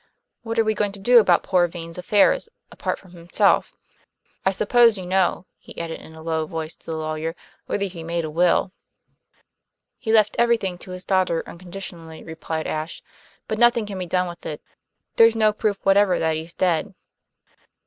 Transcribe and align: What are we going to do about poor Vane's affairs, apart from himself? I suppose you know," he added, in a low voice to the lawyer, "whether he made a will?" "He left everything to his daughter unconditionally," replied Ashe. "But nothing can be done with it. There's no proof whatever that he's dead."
What 0.41 0.57
are 0.57 0.63
we 0.63 0.73
going 0.73 0.93
to 0.93 0.99
do 0.99 1.19
about 1.19 1.43
poor 1.43 1.67
Vane's 1.67 1.99
affairs, 1.99 2.49
apart 2.71 2.97
from 2.97 3.11
himself? 3.11 3.77
I 4.43 4.49
suppose 4.49 4.97
you 4.97 5.05
know," 5.05 5.45
he 5.59 5.77
added, 5.79 6.01
in 6.01 6.15
a 6.15 6.23
low 6.23 6.47
voice 6.47 6.73
to 6.73 6.85
the 6.89 6.97
lawyer, 6.97 7.35
"whether 7.67 7.85
he 7.85 8.01
made 8.01 8.25
a 8.25 8.29
will?" 8.31 8.71
"He 9.99 10.11
left 10.11 10.35
everything 10.39 10.79
to 10.79 10.89
his 10.93 11.03
daughter 11.03 11.43
unconditionally," 11.45 12.23
replied 12.23 12.65
Ashe. 12.65 13.03
"But 13.47 13.59
nothing 13.59 13.85
can 13.85 13.99
be 13.99 14.07
done 14.07 14.27
with 14.27 14.43
it. 14.43 14.63
There's 15.17 15.35
no 15.35 15.53
proof 15.53 15.77
whatever 15.83 16.17
that 16.17 16.35
he's 16.35 16.53
dead." 16.53 16.95